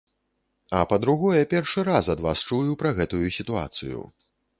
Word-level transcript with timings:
А, 0.77 0.79
па-другое, 0.93 1.41
першы 1.51 1.83
раз 1.89 2.05
ад 2.13 2.23
вас 2.27 2.39
чую 2.53 2.73
пра 2.81 2.95
гэтую 3.01 3.27
сітуацыю. 3.37 4.01